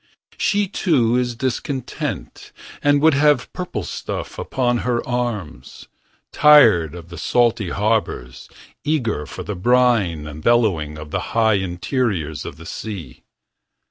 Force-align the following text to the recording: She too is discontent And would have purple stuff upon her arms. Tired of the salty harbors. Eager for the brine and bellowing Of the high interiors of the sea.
She 0.39 0.67
too 0.67 1.15
is 1.15 1.35
discontent 1.35 2.51
And 2.81 3.03
would 3.03 3.13
have 3.13 3.53
purple 3.53 3.83
stuff 3.83 4.39
upon 4.39 4.79
her 4.79 5.07
arms. 5.07 5.89
Tired 6.31 6.95
of 6.95 7.09
the 7.09 7.19
salty 7.19 7.69
harbors. 7.69 8.49
Eager 8.83 9.27
for 9.27 9.43
the 9.43 9.55
brine 9.55 10.25
and 10.25 10.41
bellowing 10.41 10.97
Of 10.97 11.11
the 11.11 11.19
high 11.37 11.57
interiors 11.61 12.45
of 12.45 12.57
the 12.57 12.65
sea. 12.65 13.21